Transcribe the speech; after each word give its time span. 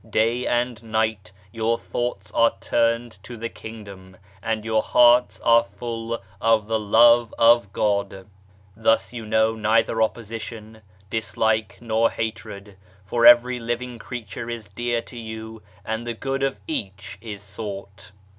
Day 0.09 0.47
and 0.47 0.81
night 0.81 1.31
your 1.51 1.77
thoughts 1.77 2.31
are 2.31 2.55
turned 2.59 3.19
to 3.21 3.37
the 3.37 3.49
Kingdom, 3.49 4.17
and 4.41 4.65
your 4.65 4.81
hearts 4.81 5.39
are 5.41 5.63
full 5.63 6.19
of 6.41 6.65
the 6.65 6.79
Love 6.79 7.35
of 7.37 7.71
God. 7.71 8.25
Thus 8.75 9.13
you 9.13 9.27
know 9.27 9.55
neither 9.55 10.01
opposition, 10.01 10.81
dislike, 11.11 11.77
nor 11.81 12.09
hatred, 12.09 12.77
for 13.05 13.27
every 13.27 13.59
living 13.59 13.99
creature 13.99 14.49
is 14.49 14.69
dear 14.69 15.03
to 15.03 15.19
you 15.19 15.61
and 15.85 16.07
the 16.07 16.15
good 16.15 16.41
of 16.41 16.59
each 16.67 17.19
is 17.21 17.43
sought. 17.43 18.11